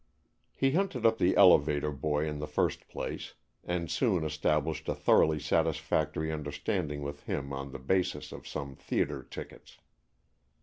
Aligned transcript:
He 0.55 0.71
hunted 0.71 1.05
up 1.05 1.19
the 1.19 1.37
elevator 1.37 1.91
boy 1.91 2.27
in 2.27 2.39
the 2.39 2.47
first 2.47 2.87
place, 2.87 3.35
and 3.63 3.87
soon 3.87 4.23
established 4.23 4.89
a 4.89 4.95
thoroughly 4.95 5.39
satisfactory 5.39 6.31
understanding 6.33 7.03
with 7.03 7.25
him 7.25 7.53
on 7.53 7.71
the 7.71 7.77
basis 7.77 8.31
of 8.31 8.47
some 8.47 8.73
theater 8.75 9.21
tickets. 9.21 9.77